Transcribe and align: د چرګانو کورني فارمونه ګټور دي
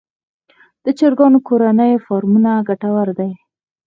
د 0.83 0.85
چرګانو 0.99 1.39
کورني 1.47 1.91
فارمونه 2.05 2.51
ګټور 2.67 3.07
دي 3.19 3.31